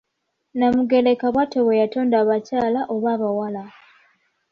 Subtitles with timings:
[0.53, 3.63] Nnamugereka bwatyo bwe yatonda abakyala oba abawala.